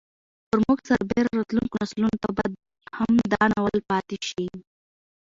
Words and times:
پر 0.49 0.57
موږ 0.65 0.79
سربېره 0.89 1.31
راتلونکو 1.37 1.75
نسلونو 1.83 2.15
ته 2.23 2.29
به 2.35 2.43
هم 2.97 3.11
دا 3.33 3.43
ناول 3.53 3.79
پاتې 3.89 4.17
شي. 4.29 4.45